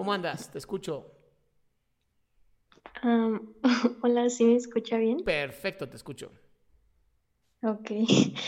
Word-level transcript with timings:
¿Cómo 0.00 0.14
andas? 0.14 0.50
Te 0.50 0.56
escucho. 0.56 1.12
Hola, 4.02 4.30
¿sí 4.30 4.46
me 4.46 4.56
escucha 4.56 4.96
bien? 4.96 5.18
Perfecto, 5.22 5.90
te 5.90 5.96
escucho. 5.96 6.32
Ok. 7.62 7.90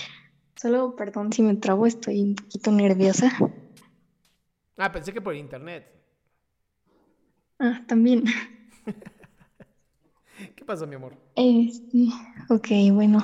Solo, 0.57 0.97
perdón 0.97 1.31
si 1.31 1.43
me 1.43 1.55
trabo, 1.57 1.85
estoy 1.85 2.23
un 2.23 2.37
poquito 2.37 2.73
nerviosa. 2.73 3.31
Ah, 4.79 4.91
pensé 4.91 5.13
que 5.13 5.21
por 5.21 5.37
internet. 5.37 5.87
Ah, 7.59 7.83
también. 7.87 8.25
¿Qué 10.57 10.65
pasó, 10.65 10.87
mi 10.87 10.95
amor? 10.95 11.19
Este, 11.37 12.09
ok, 12.49 12.69
bueno. 12.95 13.23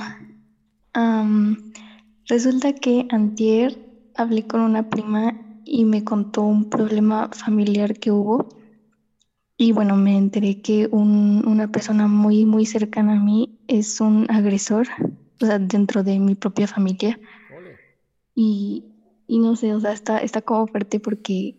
Resulta 2.26 2.74
que 2.74 3.06
antier 3.08 3.78
hablé 4.14 4.46
con 4.46 4.60
una 4.60 4.90
prima 4.90 5.47
y 5.68 5.84
me 5.84 6.04
contó 6.04 6.42
un 6.42 6.68
problema 6.70 7.30
familiar 7.32 7.94
que 7.98 8.10
hubo. 8.12 8.48
Y 9.58 9.72
bueno, 9.72 9.96
me 9.96 10.16
enteré 10.16 10.56
que 10.60 10.88
un- 10.90 11.46
una 11.46 11.68
persona 11.68 12.06
muy, 12.08 12.44
muy 12.46 12.64
cercana 12.66 13.14
a 13.14 13.20
mí 13.20 13.50
es 13.66 14.00
un 14.00 14.26
agresor, 14.30 14.86
o 15.42 15.46
sea, 15.46 15.58
dentro 15.58 16.02
de 16.02 16.18
mi 16.20 16.34
propia 16.34 16.66
familia. 16.68 17.20
Y, 18.34 18.86
y 19.26 19.38
no 19.38 19.54
sé, 19.56 19.74
o 19.74 19.80
sea, 19.80 19.92
está, 19.92 20.18
está 20.20 20.40
como 20.42 20.66
fuerte 20.66 20.98
porque, 21.00 21.56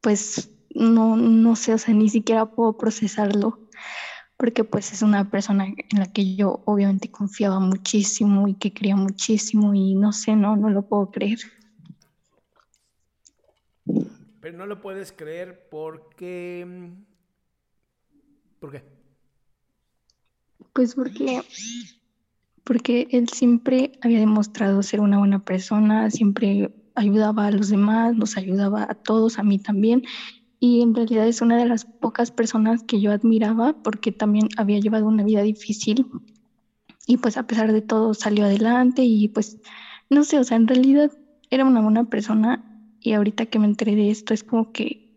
pues, 0.00 0.50
no, 0.70 1.16
no 1.16 1.56
sé, 1.56 1.74
o 1.74 1.78
sea, 1.78 1.94
ni 1.94 2.08
siquiera 2.08 2.46
puedo 2.46 2.76
procesarlo, 2.76 3.60
porque 4.38 4.64
pues 4.64 4.92
es 4.92 5.02
una 5.02 5.30
persona 5.30 5.66
en 5.66 5.98
la 6.00 6.06
que 6.08 6.36
yo 6.36 6.62
obviamente 6.66 7.10
confiaba 7.10 7.60
muchísimo 7.60 8.48
y 8.48 8.56
que 8.56 8.72
quería 8.72 8.96
muchísimo 8.96 9.74
y 9.74 9.94
no 9.96 10.12
sé, 10.12 10.36
no, 10.36 10.56
no 10.56 10.70
lo 10.70 10.84
puedo 10.84 11.08
creer. 11.08 11.38
Pero 14.40 14.56
no 14.56 14.66
lo 14.66 14.80
puedes 14.80 15.12
creer 15.12 15.68
porque... 15.70 16.92
¿Por 18.58 18.72
qué? 18.72 18.84
Pues 20.72 20.94
porque, 20.94 21.42
porque 22.64 23.08
él 23.10 23.28
siempre 23.28 23.92
había 24.02 24.20
demostrado 24.20 24.82
ser 24.82 25.00
una 25.00 25.18
buena 25.18 25.44
persona, 25.44 26.10
siempre 26.10 26.74
ayudaba 26.94 27.46
a 27.46 27.50
los 27.50 27.70
demás, 27.70 28.14
nos 28.14 28.36
ayudaba 28.36 28.86
a 28.88 28.94
todos, 28.94 29.38
a 29.38 29.42
mí 29.42 29.58
también. 29.58 30.04
Y 30.58 30.82
en 30.82 30.94
realidad 30.94 31.26
es 31.26 31.40
una 31.40 31.56
de 31.56 31.66
las 31.66 31.86
pocas 31.86 32.30
personas 32.30 32.82
que 32.82 33.00
yo 33.00 33.12
admiraba 33.12 33.82
porque 33.82 34.12
también 34.12 34.48
había 34.58 34.78
llevado 34.78 35.06
una 35.06 35.24
vida 35.24 35.42
difícil 35.42 36.06
y 37.06 37.16
pues 37.16 37.36
a 37.36 37.46
pesar 37.46 37.72
de 37.72 37.80
todo 37.80 38.14
salió 38.14 38.44
adelante 38.44 39.02
y 39.02 39.28
pues 39.28 39.58
no 40.10 40.22
sé, 40.22 40.38
o 40.38 40.44
sea, 40.44 40.56
en 40.56 40.68
realidad 40.68 41.10
era 41.50 41.64
una 41.64 41.80
buena 41.80 42.04
persona 42.04 42.69
y 43.00 43.12
ahorita 43.12 43.46
que 43.46 43.58
me 43.58 43.66
enteré 43.66 43.94
de 43.96 44.10
esto 44.10 44.34
es 44.34 44.44
como 44.44 44.72
que, 44.72 45.08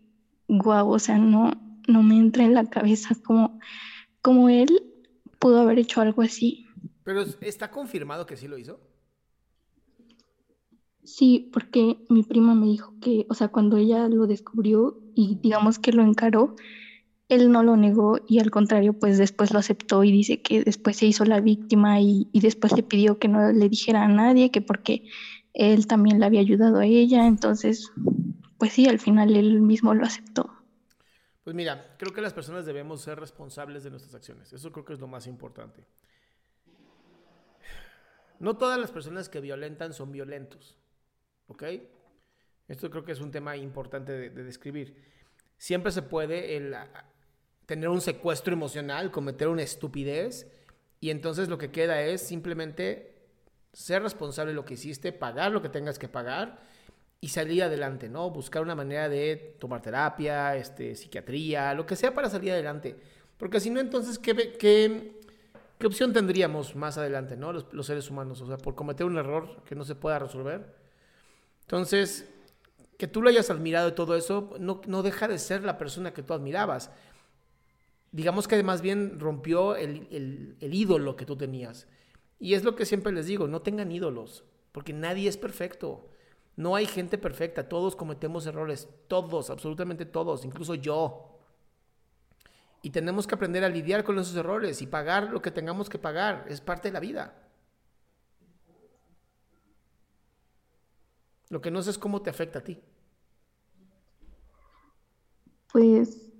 guau, 0.48 0.90
o 0.90 0.98
sea, 0.98 1.18
no, 1.18 1.52
no 1.88 2.02
me 2.02 2.16
entra 2.16 2.44
en 2.44 2.54
la 2.54 2.68
cabeza 2.68 3.14
como, 3.24 3.58
como 4.22 4.48
él 4.48 4.68
pudo 5.38 5.60
haber 5.60 5.78
hecho 5.78 6.00
algo 6.00 6.22
así. 6.22 6.66
Pero 7.04 7.22
es- 7.22 7.38
está 7.40 7.70
confirmado 7.70 8.26
que 8.26 8.36
sí 8.36 8.48
lo 8.48 8.58
hizo. 8.58 8.80
Sí, 11.02 11.50
porque 11.52 11.98
mi 12.08 12.22
prima 12.22 12.54
me 12.54 12.66
dijo 12.66 12.94
que, 13.00 13.26
o 13.28 13.34
sea, 13.34 13.48
cuando 13.48 13.76
ella 13.76 14.08
lo 14.08 14.26
descubrió 14.26 14.98
y 15.14 15.38
digamos 15.42 15.78
que 15.78 15.92
lo 15.92 16.02
encaró, 16.02 16.56
él 17.28 17.50
no 17.52 17.62
lo 17.62 17.76
negó 17.76 18.20
y 18.26 18.38
al 18.38 18.50
contrario, 18.50 18.94
pues 18.98 19.18
después 19.18 19.52
lo 19.52 19.58
aceptó 19.58 20.02
y 20.04 20.12
dice 20.12 20.40
que 20.42 20.62
después 20.64 20.96
se 20.96 21.06
hizo 21.06 21.24
la 21.26 21.40
víctima 21.40 22.00
y, 22.00 22.28
y 22.32 22.40
después 22.40 22.72
le 22.74 22.82
pidió 22.82 23.18
que 23.18 23.28
no 23.28 23.52
le 23.52 23.68
dijera 23.68 24.04
a 24.04 24.08
nadie, 24.08 24.50
que 24.50 24.62
porque 24.62 25.04
él 25.54 25.86
también 25.86 26.20
le 26.20 26.26
había 26.26 26.40
ayudado 26.40 26.78
a 26.78 26.84
ella, 26.86 27.26
entonces, 27.26 27.90
pues 28.58 28.72
sí, 28.72 28.86
al 28.86 28.98
final 28.98 29.34
él 29.36 29.60
mismo 29.60 29.94
lo 29.94 30.04
aceptó. 30.04 30.50
Pues 31.44 31.54
mira, 31.54 31.96
creo 31.98 32.12
que 32.12 32.20
las 32.20 32.34
personas 32.34 32.66
debemos 32.66 33.02
ser 33.02 33.18
responsables 33.20 33.84
de 33.84 33.90
nuestras 33.90 34.14
acciones. 34.14 34.52
Eso 34.52 34.72
creo 34.72 34.84
que 34.84 34.94
es 34.94 35.00
lo 35.00 35.06
más 35.06 35.26
importante. 35.26 35.86
No 38.40 38.56
todas 38.56 38.78
las 38.78 38.90
personas 38.90 39.28
que 39.28 39.40
violentan 39.40 39.92
son 39.92 40.10
violentos. 40.10 40.76
¿Ok? 41.46 41.62
Esto 42.66 42.90
creo 42.90 43.04
que 43.04 43.12
es 43.12 43.20
un 43.20 43.30
tema 43.30 43.56
importante 43.56 44.12
de, 44.12 44.30
de 44.30 44.42
describir. 44.42 44.96
Siempre 45.58 45.92
se 45.92 46.02
puede 46.02 46.56
el, 46.56 46.74
tener 47.66 47.88
un 47.88 48.00
secuestro 48.00 48.52
emocional, 48.52 49.10
cometer 49.10 49.48
una 49.48 49.62
estupidez, 49.62 50.50
y 51.00 51.10
entonces 51.10 51.48
lo 51.48 51.58
que 51.58 51.70
queda 51.70 52.02
es 52.02 52.22
simplemente 52.22 53.13
ser 53.74 54.02
responsable 54.02 54.52
de 54.52 54.56
lo 54.56 54.64
que 54.64 54.74
hiciste, 54.74 55.12
pagar 55.12 55.52
lo 55.52 55.60
que 55.62 55.68
tengas 55.68 55.98
que 55.98 56.08
pagar 56.08 56.62
y 57.20 57.28
salir 57.28 57.62
adelante, 57.64 58.08
¿no? 58.08 58.30
Buscar 58.30 58.62
una 58.62 58.74
manera 58.74 59.08
de 59.10 59.56
tomar 59.60 59.82
terapia, 59.82 60.56
este, 60.56 60.94
psiquiatría, 60.96 61.74
lo 61.74 61.86
que 61.86 61.96
sea 61.96 62.14
para 62.14 62.30
salir 62.30 62.52
adelante. 62.52 62.96
Porque 63.38 63.60
si 63.60 63.70
no, 63.70 63.80
entonces, 63.80 64.18
¿qué, 64.18 64.34
qué, 64.58 65.20
qué 65.78 65.86
opción 65.86 66.12
tendríamos 66.14 66.76
más 66.76 66.98
adelante, 66.98 67.36
¿no? 67.36 67.52
Los, 67.52 67.66
los 67.72 67.86
seres 67.86 68.10
humanos, 68.10 68.40
o 68.42 68.46
sea, 68.46 68.58
por 68.58 68.74
cometer 68.76 69.06
un 69.06 69.18
error 69.18 69.62
que 69.64 69.74
no 69.74 69.84
se 69.84 69.96
pueda 69.96 70.18
resolver. 70.20 70.74
Entonces, 71.62 72.28
que 72.98 73.08
tú 73.08 73.22
lo 73.22 73.28
hayas 73.30 73.50
admirado 73.50 73.88
y 73.88 73.92
todo 73.92 74.16
eso, 74.16 74.54
no, 74.60 74.80
no 74.86 75.02
deja 75.02 75.28
de 75.28 75.38
ser 75.38 75.64
la 75.64 75.78
persona 75.78 76.14
que 76.14 76.22
tú 76.22 76.34
admirabas. 76.34 76.90
Digamos 78.12 78.46
que 78.46 78.62
más 78.62 78.80
bien 78.80 79.18
rompió 79.18 79.74
el, 79.76 80.06
el- 80.10 80.56
el 80.60 80.74
ídolo 80.74 81.16
que 81.16 81.26
tú 81.26 81.36
tenías. 81.36 81.88
Y 82.44 82.52
es 82.52 82.62
lo 82.62 82.76
que 82.76 82.84
siempre 82.84 83.10
les 83.10 83.24
digo, 83.24 83.48
no 83.48 83.62
tengan 83.62 83.90
ídolos, 83.90 84.44
porque 84.70 84.92
nadie 84.92 85.30
es 85.30 85.38
perfecto. 85.38 86.10
No 86.56 86.76
hay 86.76 86.84
gente 86.84 87.16
perfecta, 87.16 87.70
todos 87.70 87.96
cometemos 87.96 88.44
errores, 88.44 88.86
todos, 89.08 89.48
absolutamente 89.48 90.04
todos, 90.04 90.44
incluso 90.44 90.74
yo. 90.74 91.38
Y 92.82 92.90
tenemos 92.90 93.26
que 93.26 93.34
aprender 93.34 93.64
a 93.64 93.70
lidiar 93.70 94.04
con 94.04 94.18
esos 94.18 94.36
errores 94.36 94.82
y 94.82 94.86
pagar 94.86 95.30
lo 95.30 95.40
que 95.40 95.50
tengamos 95.50 95.88
que 95.88 95.98
pagar, 95.98 96.44
es 96.46 96.60
parte 96.60 96.88
de 96.88 96.92
la 96.92 97.00
vida. 97.00 97.48
Lo 101.48 101.62
que 101.62 101.70
no 101.70 101.80
sé 101.80 101.92
es 101.92 101.98
cómo 101.98 102.20
te 102.20 102.28
afecta 102.28 102.58
a 102.58 102.62
ti. 102.62 102.78
Pues, 105.72 106.30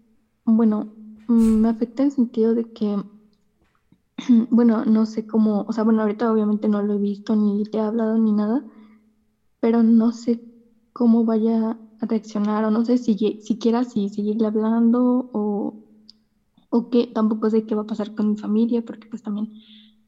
bueno, 0.45 0.95
mm, 1.29 1.61
me 1.63 1.69
afecta 1.71 2.03
en 2.03 2.09
el 2.11 2.15
sentido 2.15 2.55
de 2.55 2.71
que, 2.75 2.95
bueno, 4.51 4.85
no 4.85 5.07
sé 5.07 5.25
cómo, 5.27 5.65
o 5.69 5.73
sea, 5.73 5.85
bueno, 5.85 6.03
ahorita 6.03 6.31
obviamente 6.33 6.69
no 6.69 6.83
lo 6.83 6.95
he 6.95 6.99
visto 6.99 7.37
ni 7.37 7.65
le 7.73 7.79
he 7.79 7.81
hablado 7.83 8.17
ni 8.19 8.33
nada, 8.33 8.65
pero 9.61 9.83
no 9.83 10.13
sé 10.13 10.43
cómo 10.93 11.25
vaya 11.25 11.73
a 12.01 12.07
reaccionar 12.07 12.65
o 12.65 12.71
no 12.71 12.85
sé 12.85 12.99
si 12.99 13.17
siquiera 13.41 13.85
si 13.85 14.09
seguirle 14.11 14.47
hablando 14.49 15.29
o, 15.33 15.77
o 16.71 16.89
que 16.89 17.09
tampoco 17.15 17.51
sé 17.51 17.65
qué 17.67 17.75
va 17.75 17.83
a 17.83 17.87
pasar 17.87 18.15
con 18.15 18.31
mi 18.31 18.37
familia, 18.37 18.83
porque 18.83 19.07
pues 19.11 19.23
también 19.23 19.51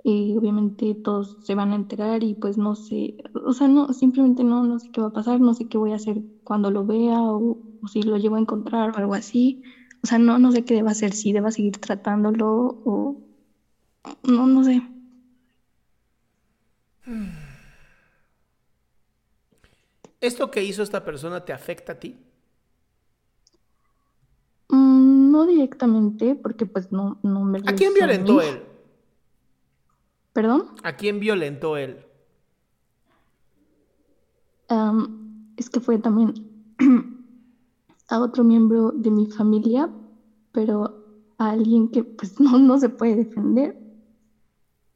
eh, 0.05 0.37
obviamente 0.39 0.97
todos 1.03 1.39
se 1.43 1.55
van 1.55 1.73
a 1.73 1.77
enterar 1.77 2.23
y 2.25 2.35
pues 2.37 2.59
no 2.59 2.77
sé, 2.77 3.17
o 3.47 3.53
sea, 3.55 3.69
no, 3.69 3.89
simplemente 3.95 4.45
no, 4.45 4.65
no 4.65 4.79
sé 4.81 4.89
qué 4.93 5.01
va 5.01 5.09
a 5.09 5.11
pasar, 5.13 5.41
no 5.41 5.55
sé 5.55 5.67
qué 5.69 5.79
voy 5.79 5.93
a 5.93 5.97
hacer 5.97 6.19
cuando 6.45 6.71
lo 6.71 6.85
vea 6.87 7.21
o, 7.23 7.59
o 7.83 7.89
si 7.89 8.03
lo 8.03 8.17
llevo 8.19 8.37
a 8.37 8.41
encontrar 8.41 8.91
o 8.91 8.99
algo 8.99 9.15
así. 9.15 9.61
O 10.03 10.07
sea, 10.09 10.19
no, 10.19 10.39
no 10.39 10.53
sé 10.53 10.65
qué 10.65 10.75
deba 10.75 10.93
hacer, 10.93 11.13
si 11.15 11.33
deba 11.33 11.51
seguir 11.53 11.79
tratándolo 11.79 12.79
o 12.85 13.17
no, 14.23 14.47
no 14.47 14.65
sé. 14.65 14.83
¿Esto 20.21 20.51
que 20.51 20.65
hizo 20.65 20.83
esta 20.83 21.05
persona 21.05 21.45
te 21.45 21.53
afecta 21.53 21.93
a 21.93 22.01
ti? 22.01 22.17
Mm, 24.69 25.31
no 25.31 25.47
directamente, 25.47 26.35
porque 26.35 26.67
pues 26.67 26.91
no, 26.91 27.19
no 27.23 27.45
me... 27.45 27.61
¿A 27.67 27.75
quién 27.75 27.95
violentó 27.95 28.41
él? 28.41 28.63
¿Perdón? 30.33 30.67
¿A 30.83 30.97
quién 30.97 31.21
violentó 31.21 31.77
él? 31.77 32.03
es 35.57 35.71
que 35.71 35.81
fue 35.81 35.99
también 35.99 36.35
a 38.09 38.21
otro 38.21 38.45
miembro 38.45 38.91
de 38.91 39.11
mi 39.11 39.27
familia, 39.27 39.89
pero 40.53 41.05
a 41.39 41.51
alguien 41.51 41.89
que 41.89 42.03
pues 42.05 42.41
no, 42.41 42.59
no 42.59 42.79
se 42.79 42.89
puede 42.89 43.17
defender. 43.17 43.86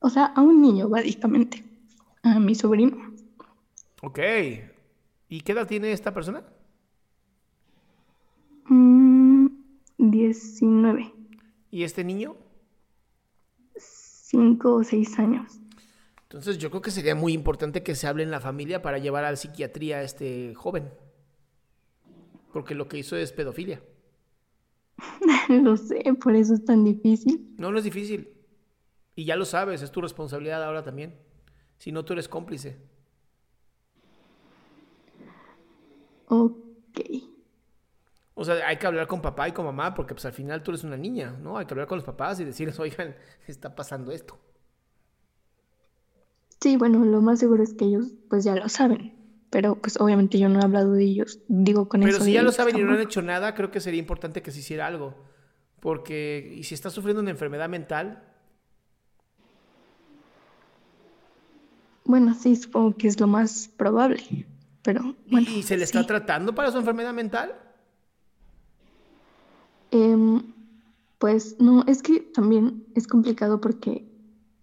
O 0.01 0.11
sea, 0.11 0.27
a 0.27 0.41
un 0.41 0.61
niño, 0.61 0.89
básicamente. 0.89 1.65
A 2.23 2.41
mi 2.41 2.55
sobrino. 2.55 3.15
Ok. 4.03 4.19
¿Y 5.29 5.41
qué 5.43 5.53
edad 5.53 5.67
tiene 5.67 5.93
esta 5.93 6.13
persona? 6.13 6.43
19. 9.99 11.03
Mm, 11.03 11.11
¿Y 11.71 11.85
este 11.85 12.03
niño? 12.05 12.37
5 13.77 14.75
o 14.75 14.85
6 14.85 15.19
años. 15.19 15.61
Entonces 16.23 16.59
yo 16.59 16.71
creo 16.71 16.83
que 16.83 16.91
sería 16.91 17.15
muy 17.15 17.33
importante 17.33 17.83
que 17.83 17.95
se 17.95 18.07
hable 18.07 18.23
en 18.23 18.31
la 18.31 18.41
familia 18.41 18.83
para 18.83 18.99
llevar 18.99 19.25
a 19.25 19.31
la 19.31 19.37
psiquiatría 19.37 19.99
a 19.99 20.03
este 20.03 20.55
joven. 20.55 20.89
Porque 22.53 22.75
lo 22.75 22.89
que 22.89 22.99
hizo 22.99 23.17
es 23.17 23.33
pedofilia. 23.33 23.83
lo 25.49 25.77
sé, 25.77 26.03
por 26.21 26.35
eso 26.37 26.55
es 26.55 26.65
tan 26.65 26.85
difícil. 26.85 27.55
No, 27.59 27.71
no 27.71 27.79
es 27.79 27.85
difícil. 27.85 28.29
Y 29.21 29.27
ya 29.27 29.37
lo 29.37 29.45
sabes, 29.45 29.83
es 29.83 29.91
tu 29.91 30.01
responsabilidad 30.01 30.65
ahora 30.65 30.83
también. 30.83 31.15
Si 31.77 31.93
no, 31.93 32.07
tú 32.07 32.15
eres 32.15 32.27
cómplice. 32.27 32.81
Ok. 36.29 37.01
O 38.33 38.47
sea, 38.47 38.67
hay 38.67 38.79
que 38.79 38.87
hablar 38.87 39.07
con 39.09 39.21
papá 39.21 39.47
y 39.47 39.53
con 39.53 39.67
mamá 39.67 39.93
porque 39.93 40.15
pues 40.15 40.25
al 40.25 40.33
final 40.33 40.63
tú 40.63 40.71
eres 40.71 40.85
una 40.85 40.97
niña, 40.97 41.37
¿no? 41.39 41.59
Hay 41.59 41.67
que 41.67 41.75
hablar 41.75 41.87
con 41.87 41.99
los 41.99 42.05
papás 42.07 42.41
y 42.41 42.47
decirles, 42.47 42.81
oigan, 42.81 43.15
está 43.47 43.77
pasando 43.77 44.11
esto. 44.11 44.39
Sí, 46.59 46.79
bueno, 46.79 47.05
lo 47.05 47.21
más 47.21 47.41
seguro 47.41 47.63
es 47.63 47.75
que 47.75 47.85
ellos 47.85 48.07
pues 48.31 48.45
ya 48.45 48.57
lo 48.57 48.71
saben. 48.71 49.13
Pero 49.51 49.75
pues 49.75 50.01
obviamente 50.01 50.39
yo 50.39 50.49
no 50.49 50.61
he 50.61 50.65
hablado 50.65 50.93
de 50.93 51.05
ellos, 51.05 51.41
digo 51.47 51.91
con 51.91 52.03
eso. 52.03 52.11
Pero 52.11 52.25
si 52.25 52.33
ya 52.33 52.43
lo 52.43 52.53
saben 52.53 52.79
y 52.79 52.83
no 52.83 52.95
han 52.95 53.01
hecho 53.01 53.21
nada, 53.21 53.55
creo 53.55 53.71
que 53.71 53.81
sería 53.81 54.01
importante 54.01 54.41
que 54.41 54.51
se 54.51 54.61
hiciera 54.61 54.87
algo. 54.87 55.15
Porque, 55.79 56.55
y 56.57 56.63
si 56.63 56.75
está 56.75 56.89
sufriendo 56.89 57.21
una 57.21 57.33
enfermedad 57.33 57.69
mental. 57.69 58.29
Bueno, 62.11 62.35
sí, 62.35 62.57
supongo 62.57 62.97
que 62.97 63.07
es 63.07 63.21
lo 63.21 63.29
más 63.29 63.71
probable. 63.77 64.45
Pero 64.83 65.15
bueno. 65.31 65.49
¿Y 65.49 65.63
se 65.63 65.77
le 65.77 65.85
está 65.85 66.05
tratando 66.05 66.53
para 66.53 66.73
su 66.73 66.79
enfermedad 66.79 67.15
mental? 67.15 67.55
Em, 69.93 70.43
pues 71.19 71.61
no, 71.61 71.85
es 71.87 72.03
que 72.03 72.19
también 72.19 72.85
es 72.97 73.07
complicado 73.07 73.61
porque 73.61 74.05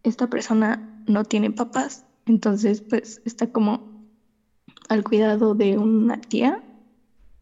esta 0.04 0.30
persona 0.30 1.02
no 1.08 1.24
tiene 1.24 1.52
papás, 1.52 2.06
entonces 2.26 2.82
pues 2.82 3.22
está 3.24 3.50
como 3.50 4.06
al 4.90 5.06
cuidado 5.06 5.56
de 5.56 5.78
una 5.78 6.20
tía 6.20 6.62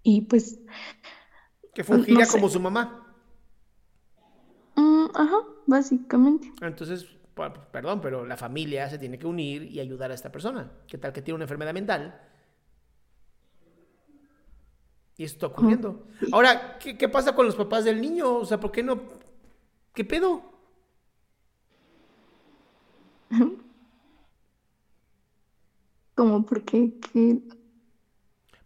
y 0.03 0.21
pues... 0.21 0.59
Que 1.73 1.83
fungiría 1.83 2.27
como 2.27 2.47
su 2.47 2.59
mamá. 2.59 3.07
Mm, 4.75 5.05
ajá, 5.15 5.37
básicamente. 5.65 6.51
Entonces, 6.61 7.07
perdón, 7.35 8.01
pero 8.01 8.25
la 8.25 8.37
familia 8.37 8.89
se 8.89 8.97
tiene 8.97 9.19
que 9.19 9.27
unir 9.27 9.63
y 9.63 9.79
ayudar 9.79 10.11
a 10.11 10.13
esta 10.13 10.31
persona. 10.31 10.71
¿Qué 10.87 10.97
tal 10.97 11.13
que 11.13 11.21
tiene 11.21 11.35
una 11.35 11.43
enfermedad 11.43 11.73
mental? 11.73 12.19
Y 15.17 15.23
eso 15.23 15.35
está 15.35 15.47
ocurriendo. 15.47 16.07
Ahora, 16.31 16.77
¿qué, 16.79 16.97
¿qué, 16.97 17.07
pasa 17.07 17.35
con 17.35 17.45
los 17.45 17.55
papás 17.55 17.85
del 17.85 18.01
niño? 18.01 18.35
O 18.37 18.45
sea, 18.45 18.59
¿por 18.59 18.71
qué 18.71 18.83
no? 18.83 19.01
¿Qué 19.93 20.03
pedo? 20.03 20.55
¿Cómo? 26.15 26.45
¿Por 26.45 26.63
qué? 26.63 26.93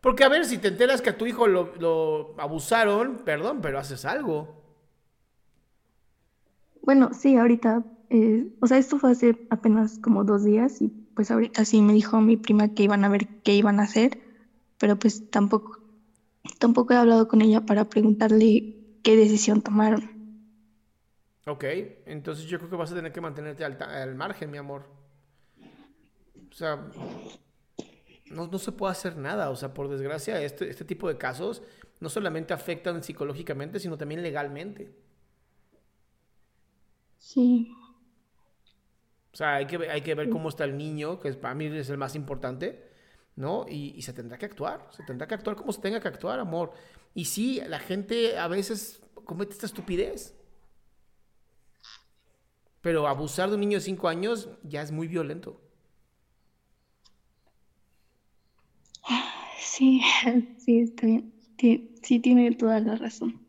Porque 0.01 0.23
a 0.23 0.29
ver, 0.29 0.45
si 0.45 0.59
te 0.59 0.69
enteras 0.69 1.01
que 1.01 1.09
a 1.09 1.17
tu 1.17 1.25
hijo 1.25 1.47
lo, 1.47 2.35
abusaron, 2.37 3.17
perdón, 3.25 3.59
pero 3.61 3.79
haces 3.79 4.05
algo. 4.05 4.63
Bueno, 6.81 7.09
sí, 7.13 7.35
ahorita, 7.35 7.83
eh, 8.09 8.47
o 8.59 8.67
sea, 8.67 8.77
esto 8.77 8.97
fue 8.97 9.11
hace 9.11 9.37
apenas 9.49 9.99
como 9.99 10.23
dos 10.23 10.43
días 10.43 10.81
y 10.81 10.87
pues 10.87 11.31
ahorita 11.31 11.65
sí 11.65 11.81
me 11.81 11.93
dijo 11.93 12.19
mi 12.21 12.37
prima 12.37 12.73
que 12.73 12.83
iban 12.83 13.05
a 13.05 13.09
ver 13.09 13.27
qué 13.43 13.53
iban 13.53 13.79
a 13.79 13.83
hacer, 13.83 14.19
pero 14.77 14.97
pues 14.97 15.29
tampoco, 15.29 15.79
tampoco 16.59 16.93
he 16.93 16.97
hablado 16.97 17.27
con 17.27 17.41
ella 17.41 17.61
para 17.61 17.85
preguntarle 17.85 18.75
qué 19.03 19.15
decisión 19.15 19.61
tomaron. 19.61 20.19
Ok, 21.45 21.63
entonces 22.05 22.45
yo 22.45 22.57
creo 22.57 22.69
que 22.69 22.75
vas 22.75 22.91
a 22.91 22.95
tener 22.95 23.11
que 23.11 23.21
mantenerte 23.21 23.65
al, 23.65 23.81
al 23.81 24.15
margen, 24.15 24.51
mi 24.51 24.57
amor. 24.57 24.85
O 26.51 26.53
sea, 26.53 26.87
no, 28.29 28.57
se 28.57 28.71
puede 28.71 28.91
hacer 28.91 29.17
nada. 29.17 29.49
O 29.49 29.55
sea, 29.55 29.73
por 29.73 29.87
desgracia, 29.89 30.41
este, 30.41 30.69
este 30.69 30.85
tipo 30.85 31.07
de 31.07 31.17
casos 31.17 31.63
no 31.99 32.09
solamente 32.09 32.53
afectan 32.53 33.03
psicológicamente, 33.03 33.79
sino 33.79 33.97
también 33.97 34.23
legalmente. 34.23 34.93
Sí. 37.17 37.73
O 39.33 39.37
sea, 39.37 39.55
hay 39.55 39.67
que, 39.67 39.77
hay 39.89 40.01
que 40.01 40.15
ver 40.15 40.29
cómo 40.29 40.49
está 40.49 40.63
el 40.65 40.77
niño, 40.77 41.19
que 41.19 41.31
para 41.33 41.53
mí 41.53 41.65
es 41.65 41.89
el 41.89 41.97
más 41.97 42.15
importante, 42.15 42.83
¿no? 43.35 43.65
Y, 43.69 43.93
y, 43.95 44.01
se 44.01 44.13
tendrá 44.13 44.37
que 44.37 44.45
actuar, 44.45 44.87
se 44.91 45.03
tendrá 45.03 45.27
que 45.27 45.35
actuar 45.35 45.55
como 45.55 45.71
se 45.71 45.81
tenga 45.81 45.99
que 45.99 46.07
actuar, 46.07 46.39
amor. 46.39 46.73
Y 47.13 47.25
sí, 47.25 47.61
la 47.67 47.79
gente 47.79 48.37
a 48.37 48.47
veces 48.47 49.01
comete 49.25 49.53
esta 49.53 49.65
estupidez. 49.65 50.35
Pero 52.81 53.07
abusar 53.07 53.49
de 53.49 53.55
un 53.55 53.61
niño 53.61 53.77
de 53.77 53.83
5 53.83 54.07
años 54.07 54.49
ya 54.63 54.81
es 54.81 54.91
muy 54.91 55.07
violento. 55.07 55.61
Sí, 59.59 60.01
sí, 60.57 60.79
está 60.79 61.05
bien. 61.05 61.33
Sí, 62.03 62.19
tiene 62.19 62.51
toda 62.51 62.79
la 62.79 62.95
razón. 62.95 63.39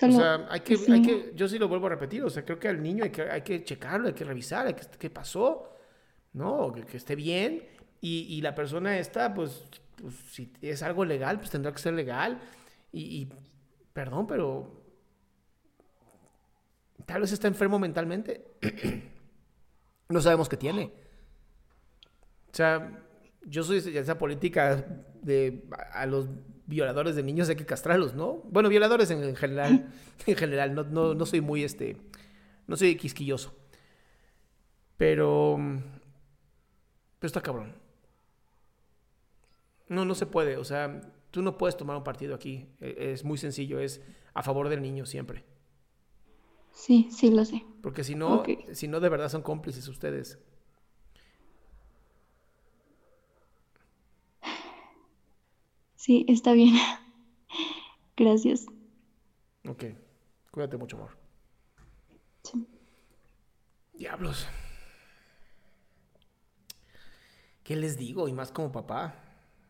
O 0.00 0.10
sea, 0.12 0.46
hay 0.48 0.60
que, 0.60 0.78
hay 0.90 1.02
que, 1.02 1.32
yo 1.34 1.46
sí 1.48 1.58
lo 1.58 1.68
vuelvo 1.68 1.86
a 1.86 1.90
repetir, 1.90 2.24
o 2.24 2.30
sea, 2.30 2.44
creo 2.44 2.58
que 2.58 2.68
al 2.68 2.82
niño 2.82 3.04
hay 3.04 3.10
que, 3.10 3.22
hay 3.22 3.42
que 3.42 3.62
checarlo, 3.62 4.08
hay 4.08 4.14
que 4.14 4.24
revisar, 4.24 4.66
hay 4.66 4.74
que, 4.74 4.86
qué 4.98 5.10
pasó, 5.10 5.76
¿no? 6.32 6.72
Que, 6.72 6.96
esté 6.96 7.14
bien. 7.14 7.62
Y, 8.00 8.40
la 8.40 8.54
persona 8.54 8.98
esta, 8.98 9.32
pues, 9.32 9.64
pues, 9.96 10.14
si 10.32 10.52
es 10.60 10.82
algo 10.82 11.04
legal, 11.04 11.38
pues 11.38 11.50
tendrá 11.50 11.70
que 11.72 11.78
ser 11.78 11.92
legal. 11.92 12.40
Y, 12.90 13.28
perdón, 13.92 14.26
pero 14.26 14.82
tal 17.06 17.20
vez 17.20 17.30
está 17.32 17.46
enfermo 17.46 17.78
mentalmente. 17.78 18.56
no 20.08 20.20
sabemos 20.20 20.48
qué 20.48 20.56
tiene. 20.56 20.92
O 22.50 22.54
sea, 22.54 23.04
yo 23.46 23.62
soy 23.62 23.80
de 23.80 23.98
esa 23.98 24.18
política 24.18 24.86
de 25.22 25.64
a 25.92 26.06
los 26.06 26.28
violadores 26.66 27.16
de 27.16 27.22
niños 27.22 27.48
hay 27.48 27.56
que 27.56 27.66
castrarlos, 27.66 28.14
¿no? 28.14 28.42
Bueno, 28.50 28.68
violadores 28.68 29.10
en, 29.10 29.36
general, 29.36 29.92
en 30.26 30.36
general, 30.36 30.74
no, 30.74 30.84
no, 30.84 31.14
no, 31.14 31.26
soy 31.26 31.40
muy, 31.40 31.64
este, 31.64 31.96
no 32.66 32.76
soy 32.76 32.96
quisquilloso. 32.96 33.54
Pero, 34.96 35.56
pero 37.18 37.26
está 37.26 37.40
cabrón. 37.40 37.74
No, 39.88 40.04
no 40.04 40.14
se 40.14 40.26
puede, 40.26 40.56
o 40.56 40.64
sea, 40.64 41.00
tú 41.30 41.42
no 41.42 41.58
puedes 41.58 41.76
tomar 41.76 41.96
un 41.96 42.04
partido 42.04 42.34
aquí. 42.34 42.68
E, 42.80 43.12
es 43.12 43.24
muy 43.24 43.38
sencillo, 43.38 43.80
es 43.80 44.00
a 44.32 44.42
favor 44.42 44.68
del 44.68 44.80
niño 44.80 45.04
siempre. 45.04 45.44
Sí, 46.70 47.08
sí 47.10 47.30
lo 47.30 47.44
sé. 47.44 47.64
Porque 47.82 48.04
si 48.04 48.14
no, 48.14 48.44
si 48.72 48.88
no 48.88 49.00
de 49.00 49.08
verdad 49.08 49.28
son 49.28 49.42
cómplices 49.42 49.86
ustedes. 49.88 50.38
Sí, 56.02 56.24
está 56.26 56.52
bien. 56.52 56.74
Gracias. 58.16 58.66
Ok. 59.68 59.84
Cuídate 60.50 60.76
mucho, 60.76 60.96
amor. 60.96 61.16
Sí. 62.42 62.66
Diablos. 63.92 64.48
¿Qué 67.62 67.76
les 67.76 67.96
digo? 67.96 68.26
Y 68.26 68.32
más 68.32 68.50
como 68.50 68.72
papá. 68.72 69.14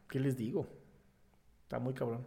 ¿Qué 0.08 0.20
les 0.20 0.38
digo? 0.38 0.66
Está 1.64 1.78
muy 1.78 1.92
cabrón. 1.92 2.26